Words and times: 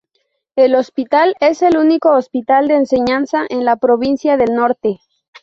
El 0.55 0.73
hospital 0.73 1.35
es 1.39 1.61
el 1.61 1.77
único 1.77 2.09
hospital 2.15 2.67
de 2.67 2.73
enseñanza 2.73 3.45
en 3.47 3.65
la 3.65 3.75
Provincia 3.75 4.35
del 4.35 4.55
Norte. 4.55 4.99